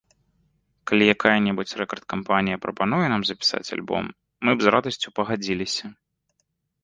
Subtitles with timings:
[0.91, 4.03] Калі якая-небудзь рэкард-кампанія прапануе нам запісаць альбом,
[4.49, 5.85] мы б з радасцю пагадзіліся.